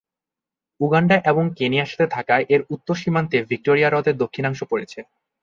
[0.79, 4.99] Uganda এবং কেনিয়ার সাথে থাকা এর উত্তর সীমান্তে ভিক্টোরিয়া হ্রদের দক্ষিণাংশ পড়েছে।